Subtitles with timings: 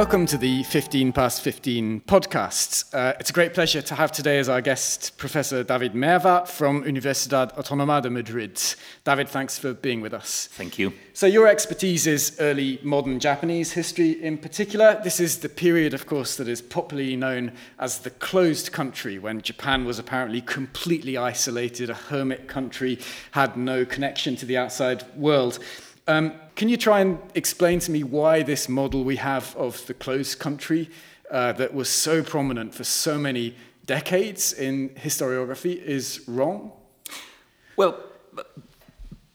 [0.00, 2.94] welcome to the 15 past 15 podcast.
[2.94, 6.84] Uh, it's a great pleasure to have today as our guest Professor David Mervart from
[6.84, 8.58] Universidad Autónoma de Madrid.
[9.04, 10.48] David, thanks for being with us.
[10.52, 10.94] Thank you.
[11.12, 14.98] So, your expertise is early modern Japanese history in particular.
[15.04, 19.42] This is the period, of course, that is popularly known as the closed country, when
[19.42, 22.98] Japan was apparently completely isolated, a hermit country,
[23.32, 25.58] had no connection to the outside world.
[26.10, 29.94] Um, can you try and explain to me why this model we have of the
[29.94, 30.90] closed country
[31.30, 33.54] uh, that was so prominent for so many
[33.86, 36.72] decades in historiography is wrong?
[37.76, 37.96] Well,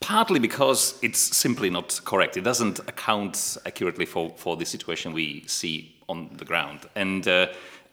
[0.01, 2.35] partly because it's simply not correct.
[2.35, 6.81] It doesn't account accurately for, for the situation we see on the ground.
[6.95, 7.47] And uh,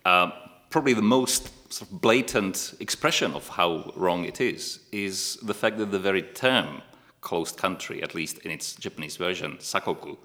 [0.05, 0.33] uh,
[0.71, 5.79] probably the most sort of blatant expression of how wrong it is is the fact
[5.79, 6.83] that the very term
[7.23, 10.19] closed country, at least in its Japanese version, sakoku,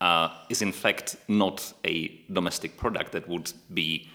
[0.00, 4.08] uh, is in fact not a domestic product that would be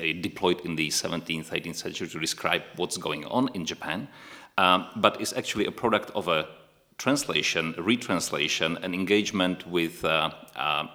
[0.00, 4.08] uh, deployed in the 17th, 18th century to describe what's going on in Japan,
[4.58, 6.48] um, but is actually a product of a
[6.98, 10.86] translation, a retranslation, an engagement with uh, uh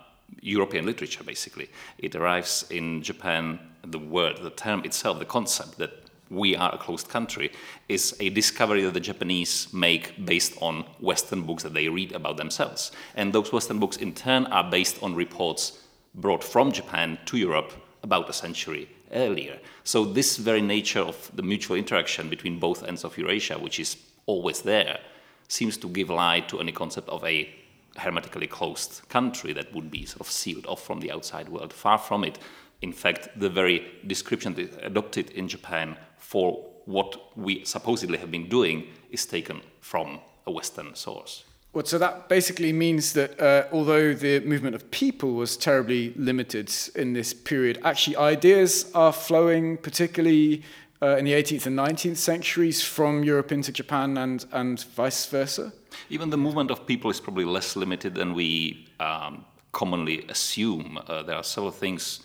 [0.41, 1.69] European literature, basically.
[1.97, 6.77] It arrives in Japan, the word, the term itself, the concept that we are a
[6.77, 7.51] closed country
[7.87, 12.37] is a discovery that the Japanese make based on Western books that they read about
[12.37, 12.91] themselves.
[13.15, 15.83] And those Western books, in turn, are based on reports
[16.15, 17.71] brought from Japan to Europe
[18.03, 19.59] about a century earlier.
[19.83, 23.97] So, this very nature of the mutual interaction between both ends of Eurasia, which is
[24.25, 24.99] always there,
[25.47, 27.49] seems to give lie to any concept of a
[27.97, 31.73] hermetically closed country that would be sort of sealed off from the outside world.
[31.73, 32.37] Far from it.
[32.81, 38.87] In fact, the very description adopted in Japan for what we supposedly have been doing
[39.11, 41.43] is taken from a Western source.
[41.71, 46.73] Well, so that basically means that uh, although the movement of people was terribly limited
[46.95, 50.63] in this period, actually ideas are flowing, particularly
[51.01, 55.71] uh, in the 18th and 19th centuries, from Europe into Japan and, and vice versa?
[56.09, 60.99] Even the movement of people is probably less limited than we um, commonly assume.
[61.07, 62.21] Uh, there are several things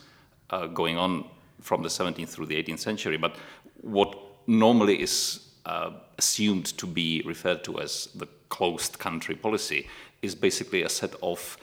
[0.54, 1.24] uh, going on
[1.60, 3.36] from the 17th through the 18th century, but
[3.80, 4.10] what
[4.46, 9.88] normally is uh, assumed to be referred to as the closed country policy
[10.22, 11.56] is basically a set of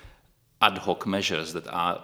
[0.62, 2.02] ad hoc measures that are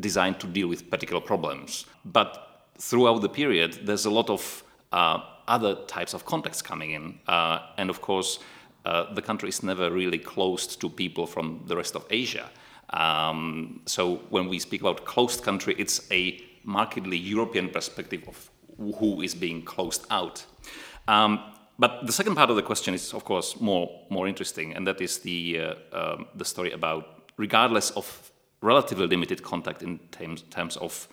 [0.00, 1.86] designed to deal with particular problems.
[2.04, 2.30] But
[2.78, 7.18] throughout the period, there's a lot of uh, other types of contexts coming in.
[7.26, 8.40] Uh, and of course,
[8.84, 12.50] uh, the country is never really closed to people from the rest of Asia.
[12.90, 19.22] Um, so when we speak about closed country, it's a markedly European perspective of who
[19.22, 20.44] is being closed out.
[21.08, 21.40] Um,
[21.78, 25.00] but the second part of the question is, of course, more more interesting, and that
[25.00, 28.30] is the uh, um, the story about, regardless of
[28.60, 31.08] relatively limited contact in terms, terms of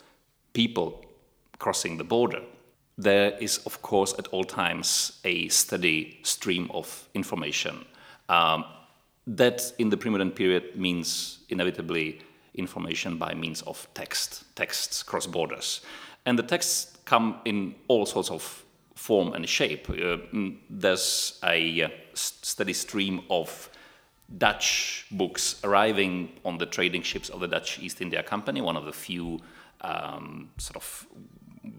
[0.54, 1.04] people
[1.60, 2.42] crossing the border,
[2.98, 7.86] there is, of course, at all times a steady stream of information.
[8.30, 8.64] Um,
[9.28, 12.22] that, in the pre-modern period, means inevitably
[12.56, 15.82] information by means of text, texts cross borders,
[16.26, 18.66] and the texts come in all sorts of
[18.96, 19.90] form and shape.
[19.90, 23.70] Uh, mm, there's a uh, steady stream of
[24.38, 28.86] Dutch books arriving on the trading ships of the Dutch East India Company, one of
[28.86, 29.40] the few
[29.82, 31.08] um, sort of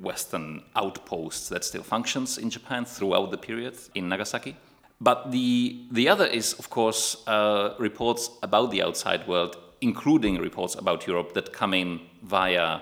[0.00, 4.56] Western outposts that still functions in Japan throughout the period in Nagasaki.
[5.02, 10.76] But the, the other is, of course, uh, reports about the outside world, including reports
[10.76, 12.80] about Europe that come in via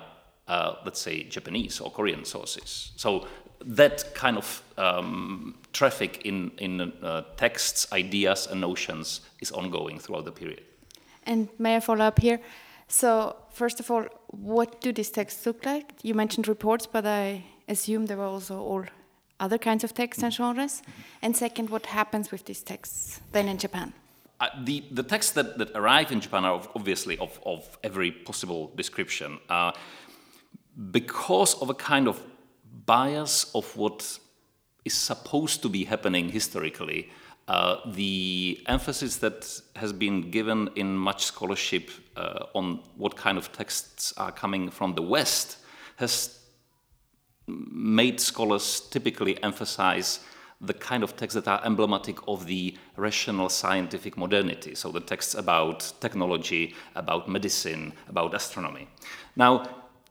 [0.51, 2.91] uh, let's say, Japanese or Korean sources.
[2.97, 3.27] So
[3.65, 10.25] that kind of um, traffic in, in uh, texts, ideas, and notions is ongoing throughout
[10.25, 10.63] the period.
[11.25, 12.41] And may I follow up here?
[12.89, 15.93] So, first of all, what do these texts look like?
[16.03, 18.85] You mentioned reports, but I assume there were also all
[19.41, 20.83] other kinds of texts and genres.
[21.23, 23.93] And second, what happens with these texts then in Japan?
[24.39, 28.73] Uh, the, the texts that, that arrive in Japan are obviously of, of every possible
[28.77, 29.39] description.
[29.49, 29.73] Uh,
[30.91, 32.23] because of a kind of
[32.87, 34.19] bias of what
[34.85, 37.11] is supposed to be happening historically,
[37.49, 43.53] uh, the emphasis that has been given in much scholarship uh, on what kind of
[43.53, 45.59] texts are coming from the West
[45.97, 46.40] has
[47.47, 50.21] made scholars typically emphasize
[50.61, 54.75] the kind of texts that are emblematic of the rational scientific modernity.
[54.75, 58.89] So the texts about technology, about medicine, about astronomy.
[59.37, 59.69] Now,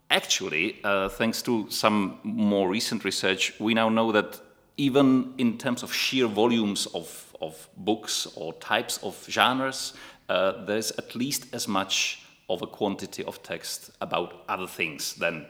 [0.10, 4.40] actually, uh, thanks to some more recent research, we now know that
[4.78, 9.94] even in terms of sheer volumes of, of books or types of genres,
[10.30, 15.46] uh, there's at least as much of a quantity of text about other things than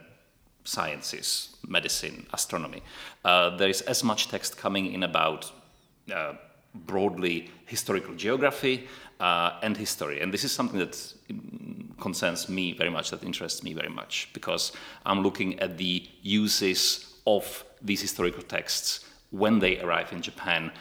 [0.64, 2.82] sciences, medicine, astronomy.
[3.26, 5.52] Uh, there is as much text coming in about
[6.14, 6.34] uh,
[6.74, 8.88] broadly historical geography
[9.20, 10.22] uh, and history.
[10.22, 11.14] And this is something that
[12.00, 14.72] concerns me very much, that interests me very much, because
[15.06, 20.72] I'm looking at the uses of these historical texts when they arrive in Japan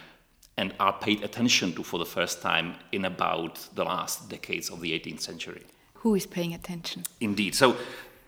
[0.56, 4.80] and are paid attention to for the first time in about the last decades of
[4.80, 5.62] the 18th century.
[5.94, 7.04] Who is paying attention?
[7.20, 7.54] Indeed.
[7.54, 7.76] So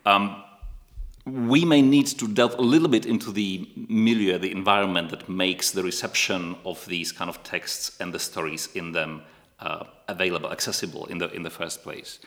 [0.06, 0.43] um,
[1.26, 5.70] we may need to delve a little bit into the milieu, the environment that makes
[5.70, 9.22] the reception of these kind of texts and the stories in them
[9.61, 12.20] uh, available, accessible in the in the first place.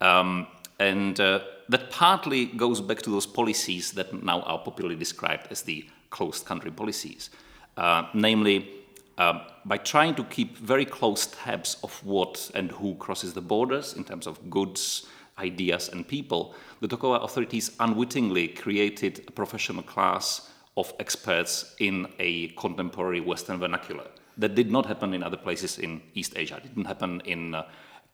[0.00, 0.46] Um,
[0.78, 5.62] and uh, that partly goes back to those policies that now are popularly described as
[5.62, 7.30] the closed country policies,
[7.76, 8.76] uh, namely.
[9.18, 13.92] Uh, by trying to keep very close tabs of what and who crosses the borders
[13.92, 15.06] in terms of goods,
[15.40, 22.48] ideas, and people, the Tokugawa authorities unwittingly created a professional class of experts in a
[22.48, 24.06] contemporary Western vernacular.
[24.38, 26.56] That did not happen in other places in East Asia.
[26.56, 27.64] It didn't happen in uh,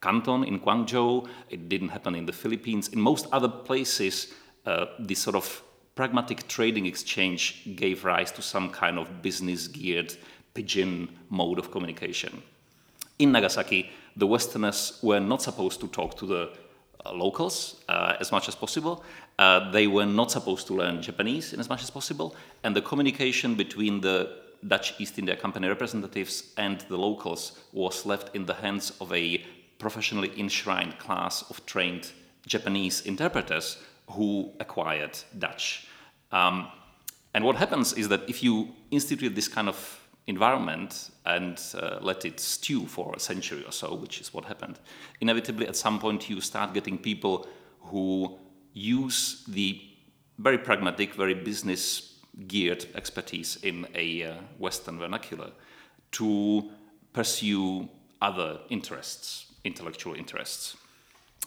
[0.01, 1.27] Canton, in Guangzhou.
[1.49, 2.89] It didn't happen in the Philippines.
[2.89, 4.33] In most other places,
[4.65, 5.63] uh, this sort of
[5.95, 10.15] pragmatic trading exchange gave rise to some kind of business geared
[10.53, 12.41] pidgin mode of communication.
[13.19, 16.49] In Nagasaki, the Westerners were not supposed to talk to the
[17.13, 19.03] locals uh, as much as possible.
[19.39, 22.81] Uh, they were not supposed to learn Japanese in as much as possible, and the
[22.81, 24.29] communication between the
[24.67, 29.43] Dutch East India Company representatives and the locals was left in the hands of a
[29.77, 32.11] professionally enshrined class of trained
[32.47, 33.77] Japanese interpreters
[34.09, 35.87] who acquired Dutch.
[36.31, 36.67] Um,
[37.33, 42.25] and what happens is that if you institute this kind of environment and uh, let
[42.25, 44.79] it stew for a century or so, which is what happened,
[45.21, 47.47] inevitably at some point you start getting people
[47.81, 48.37] who
[48.73, 49.81] use the
[50.37, 55.51] very pragmatic, very business geared expertise in a uh, Western vernacular
[56.11, 56.69] to
[57.13, 57.89] pursue
[58.21, 60.77] other interests, intellectual interests.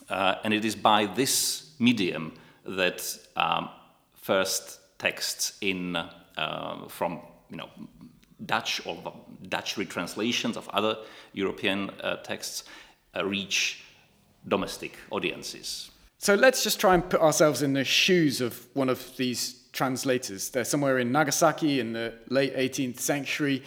[0.08, 2.32] Uh, and it is by this medium
[2.64, 3.68] that um,
[4.14, 7.68] first texts in uh, from you know
[8.46, 8.96] Dutch or
[9.48, 10.96] Dutch retranslations of other
[11.32, 12.64] European uh, texts
[13.16, 13.84] uh, reach
[14.48, 15.90] domestic audiences.
[16.18, 20.50] So let's just try and put ourselves in the shoes of one of these translators.
[20.50, 23.62] They're somewhere in Nagasaki in the late 18th century.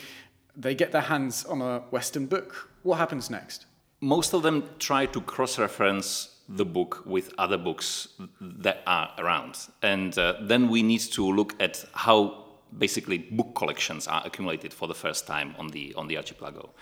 [0.56, 2.70] They get their hands on a Western book.
[2.84, 3.66] What happens next?
[4.02, 8.10] Most of them try to cross reference the book with other books
[8.42, 9.58] that are around.
[9.81, 12.43] And uh, then we need to look at how
[12.78, 16.74] basically book collections are accumulated for the first time on the, on the archipelago.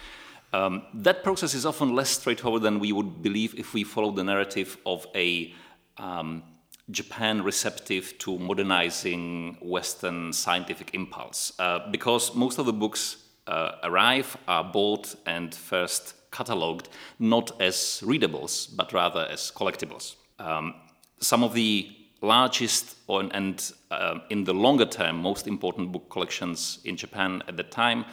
[0.53, 4.23] Um, that process is often less straightforward than we would believe if we follow the
[4.23, 5.53] narrative of a
[5.97, 6.43] um,
[6.89, 13.17] Japan receptive to modernizing Western scientific impulse, uh, because most of the books
[13.47, 16.89] uh, arrive, are bought, and first catalogued
[17.19, 20.15] not as readables, but rather as collectibles.
[20.39, 20.75] Um,
[21.19, 26.95] some of the largest and uh, in the longer term most important book collections in
[26.95, 28.05] Japan at the time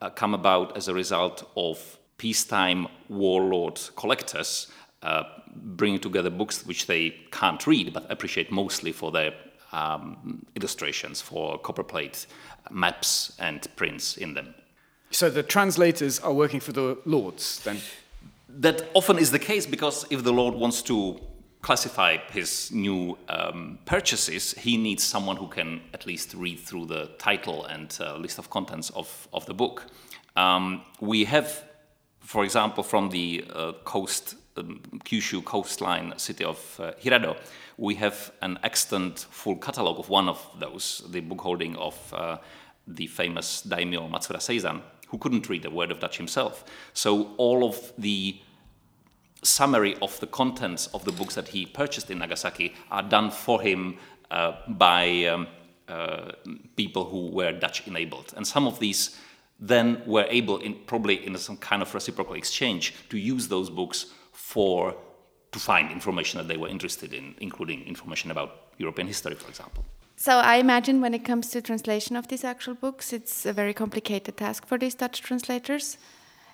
[0.00, 4.68] uh, come about as a result of peacetime warlord collectors
[5.02, 9.32] uh, bringing together books which they can't read but appreciate mostly for their
[9.72, 12.26] um, illustrations, for copperplate
[12.70, 14.54] maps and prints in them.
[15.10, 17.78] So the translators are working for the lords then?
[18.48, 21.20] That often is the case because if the lord wants to
[21.62, 27.10] classify his new um, purchases, he needs someone who can at least read through the
[27.18, 29.86] title and uh, list of contents of, of the book.
[30.36, 31.64] Um, we have,
[32.20, 37.36] for example, from the uh, coast, um, Kyushu coastline city of uh, Hirado,
[37.76, 42.38] we have an extant full catalog of one of those, the book holding of uh,
[42.86, 46.64] the famous daimyo Matsuura Seizan, who couldn't read a word of Dutch himself.
[46.94, 48.40] So all of the
[49.42, 53.60] summary of the contents of the books that he purchased in Nagasaki are done for
[53.60, 53.96] him
[54.30, 55.46] uh, by um,
[55.88, 56.32] uh,
[56.76, 58.32] people who were Dutch enabled.
[58.36, 59.18] And some of these
[59.58, 64.06] then were able, in, probably in some kind of reciprocal exchange, to use those books
[64.32, 64.96] for
[65.52, 69.84] to find information that they were interested in, including information about European history, for example.
[70.16, 73.74] So I imagine when it comes to translation of these actual books, it's a very
[73.74, 75.98] complicated task for these Dutch translators.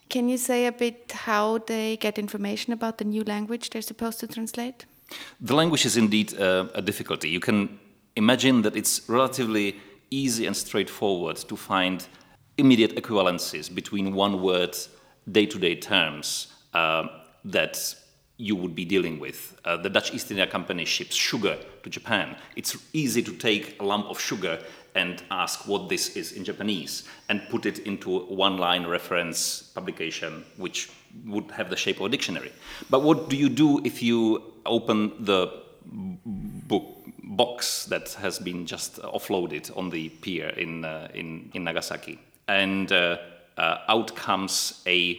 [0.09, 4.21] Can you say a bit how they get information about the new language they're supposed
[4.21, 4.87] to translate?
[5.41, 7.29] The language is indeed uh, a difficulty.
[7.29, 7.79] You can
[8.15, 9.77] imagine that it's relatively
[10.11, 12.07] easy and straightforward to find
[12.59, 14.77] immediate equivalences between one word,
[15.31, 17.07] day to day terms uh,
[17.45, 17.95] that
[18.39, 19.59] you would be dealing with.
[19.65, 22.37] Uh, the Dutch East India Company ships sugar to Japan.
[22.55, 24.59] It's easy to take a lump of sugar
[24.95, 30.45] and ask what this is in Japanese and put it into one line reference publication,
[30.57, 30.91] which
[31.27, 32.53] would have the shape of a dictionary.
[32.91, 35.53] But what do you do if you open the
[35.85, 36.85] book
[37.23, 42.19] box that has been just offloaded on the pier in, uh, in, in Nagasaki?
[42.49, 43.19] And uh,
[43.57, 45.19] uh out comes a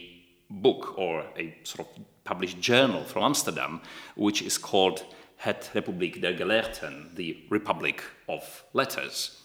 [0.50, 3.80] book or a sort of published journal from Amsterdam,
[4.14, 5.04] which is called
[5.38, 9.40] Het Republiek der Geleerden, the Republic of Letters.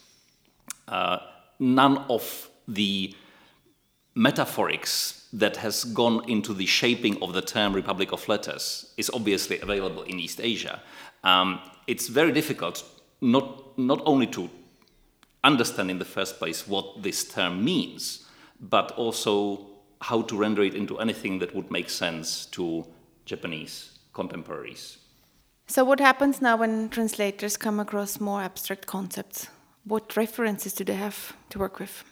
[0.88, 1.18] Uh,
[1.60, 3.16] none of the
[4.16, 9.60] metaphorics that has gone into the shaping of the term Republic of Letters is obviously
[9.62, 10.82] available in East Asia.
[11.24, 12.84] Um, it's very difficult
[13.22, 14.50] not, not only to
[15.44, 18.28] understand in the first place what this term means,
[18.60, 19.73] but also
[20.04, 22.86] how to render it into anything that would make sense to
[23.26, 24.98] Japanese contemporaries.
[25.68, 29.48] So, what happens now when translators come across more abstract concepts?
[29.86, 32.04] What references do they have to work with?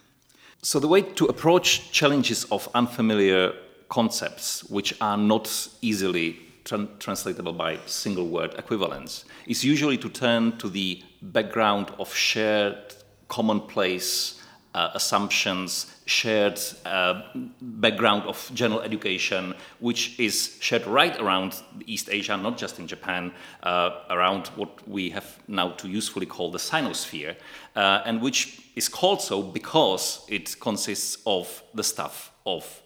[0.61, 3.53] So, the way to approach challenges of unfamiliar
[3.89, 10.57] concepts, which are not easily tra translatable by single word equivalents, is usually to turn
[10.59, 12.95] to the background of shared
[13.27, 14.40] commonplace
[14.73, 17.21] uh, assumptions, shared uh,
[17.61, 23.31] background of general education, which is shared right around East Asia, not just in Japan,
[23.63, 27.35] uh, around what we have now to usefully call the Sinosphere,
[27.75, 32.81] uh, and which is called so because it consists of the stuff of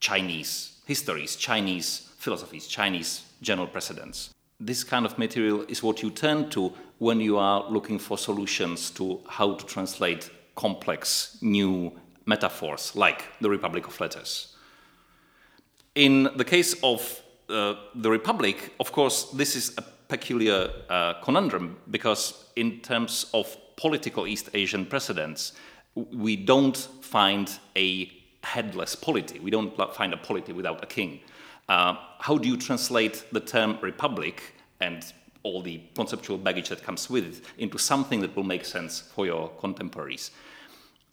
[0.00, 4.30] Chinese histories, Chinese philosophies, Chinese general precedents.
[4.60, 8.90] This kind of material is what you turn to when you are looking for solutions
[8.90, 11.92] to how to translate complex new
[12.26, 14.56] metaphors like the Republic of Letters.
[15.94, 21.76] In the case of uh, the Republic, of course, this is a peculiar uh, conundrum
[21.90, 25.52] because, in terms of political East Asian precedents,
[25.94, 28.10] we don't find a
[28.42, 29.38] headless polity.
[29.38, 31.20] We don't find a polity without a king.
[31.68, 35.04] Uh, how do you translate the term republic and
[35.44, 39.26] all the conceptual baggage that comes with it into something that will make sense for
[39.26, 40.32] your contemporaries?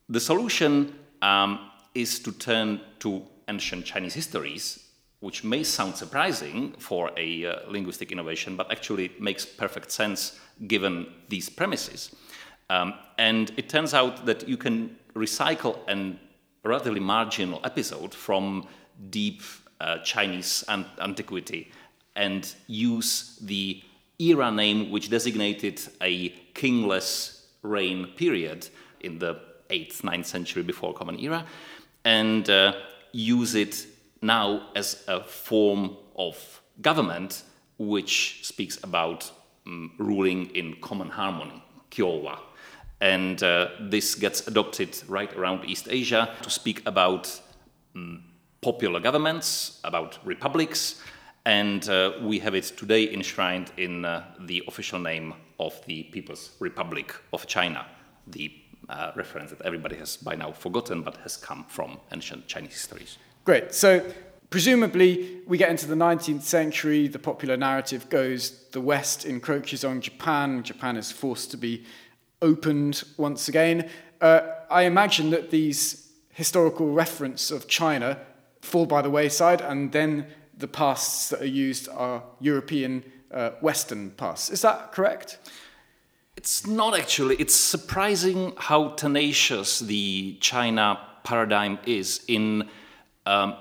[0.09, 4.87] The solution um, is to turn to ancient Chinese histories,
[5.19, 11.05] which may sound surprising for a uh, linguistic innovation, but actually makes perfect sense given
[11.29, 12.15] these premises.
[12.69, 16.17] Um, and it turns out that you can recycle a
[16.63, 18.67] relatively marginal episode from
[19.09, 19.41] deep
[19.81, 21.71] uh, Chinese an antiquity
[22.15, 23.81] and use the
[24.21, 28.67] era name which designated a kingless reign period
[28.99, 31.45] in the 8th, 9th century before Common Era,
[32.05, 32.73] and uh,
[33.11, 33.87] use it
[34.21, 37.43] now as a form of government
[37.77, 39.31] which speaks about
[39.65, 42.39] um, ruling in common harmony, Kyowa.
[42.99, 47.41] And uh, this gets adopted right around East Asia to speak about
[47.95, 48.23] um,
[48.61, 51.01] popular governments, about republics,
[51.45, 56.51] and uh, we have it today enshrined in uh, the official name of the People's
[56.59, 57.85] Republic of China,
[58.27, 58.51] the
[58.89, 63.17] uh, reference that everybody has by now forgotten but has come from ancient Chinese histories.
[63.45, 63.73] Great.
[63.73, 64.05] So,
[64.49, 70.01] presumably, we get into the 19th century, the popular narrative goes the West encroaches on
[70.01, 71.85] Japan, Japan is forced to be
[72.41, 73.89] opened once again.
[74.19, 78.19] Uh, I imagine that these historical reference of China
[78.61, 80.27] fall by the wayside, and then
[80.61, 83.03] the pasts that are used are European
[83.33, 84.49] uh, Western pasts.
[84.49, 85.39] Is that correct?
[86.37, 87.35] It's not actually.
[87.35, 92.69] It's surprising how tenacious the China paradigm is in
[93.25, 93.55] um,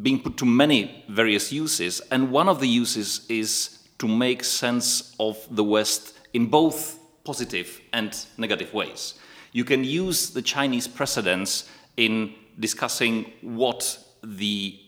[0.00, 2.00] being put to many various uses.
[2.10, 7.80] And one of the uses is to make sense of the West in both positive
[7.92, 9.14] and negative ways.
[9.52, 14.78] You can use the Chinese precedents in discussing what the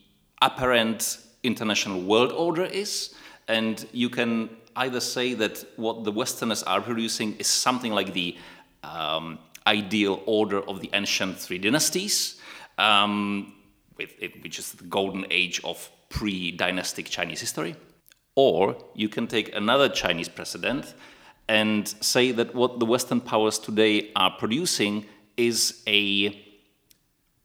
[0.40, 3.14] apparent international world order is,
[3.48, 8.36] and you can either say that what the Westerners are producing is something like the
[8.82, 12.40] um, ideal order of the ancient three dynasties,
[12.78, 13.54] um,
[13.98, 17.76] it, which is the golden age of pre dynastic Chinese history.
[18.34, 20.94] Or you can take another Chinese precedent
[21.48, 26.40] and say that what the Western powers today are producing is a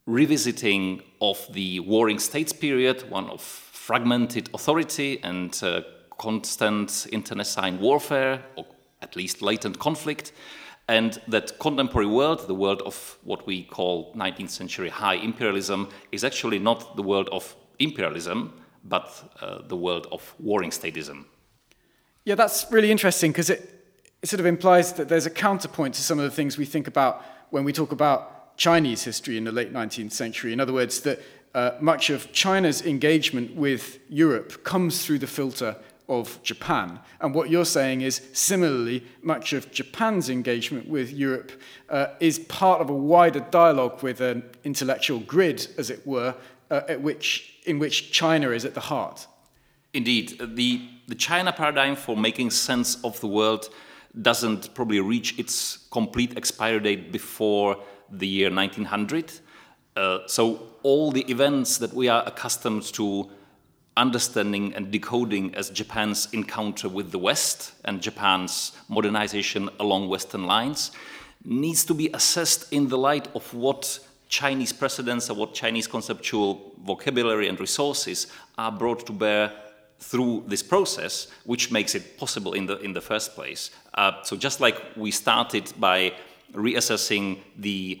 [0.06, 5.80] revisiting of the warring states period, one of fragmented authority and uh,
[6.16, 8.64] constant internecine warfare, or
[9.02, 10.30] at least latent conflict,
[10.86, 16.22] and that contemporary world, the world of what we call 19th century high imperialism, is
[16.22, 18.52] actually not the world of imperialism,
[18.84, 19.08] but
[19.40, 21.24] uh, the world of warring statism.
[22.24, 23.60] Yeah, that's really interesting because it,
[24.22, 26.86] it sort of implies that there's a counterpoint to some of the things we think
[26.86, 30.52] about when we talk about Chinese history in the late 19th century.
[30.52, 31.18] In other words, that
[31.54, 35.76] uh, much of China's engagement with Europe comes through the filter
[36.08, 36.98] of Japan.
[37.20, 41.52] And what you're saying is, similarly, much of Japan's engagement with Europe
[41.88, 46.34] uh, is part of a wider dialogue with an intellectual grid, as it were,
[46.70, 49.26] uh, at which, in which China is at the heart.
[49.94, 53.68] Indeed, the, the China paradigm for making sense of the world
[54.20, 57.76] doesn't probably reach its complete expiry date before
[58.10, 59.32] the year 1900.
[60.00, 63.28] Uh, so all the events that we are accustomed to
[63.98, 70.92] understanding and decoding as Japan's encounter with the West and Japan's modernization along Western lines
[71.44, 73.98] needs to be assessed in the light of what
[74.30, 78.26] Chinese precedents and what Chinese conceptual vocabulary and resources
[78.56, 79.52] are brought to bear
[79.98, 83.70] through this process, which makes it possible in the in the first place.
[83.92, 86.14] Uh, so just like we started by
[86.54, 88.00] reassessing the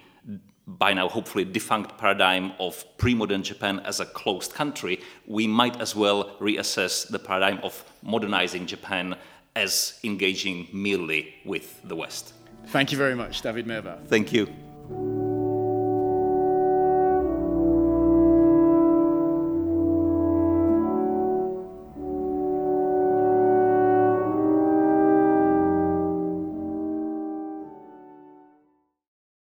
[0.78, 5.96] by now hopefully defunct paradigm of pre-modern Japan as a closed country, we might as
[5.96, 9.16] well reassess the paradigm of modernizing Japan
[9.56, 12.34] as engaging merely with the West.
[12.66, 14.06] Thank you very much, David Mervart.
[14.06, 15.29] Thank you.